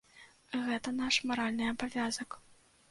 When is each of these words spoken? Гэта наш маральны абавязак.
Гэта 0.69 0.95
наш 1.01 1.21
маральны 1.31 1.71
абавязак. 1.77 2.29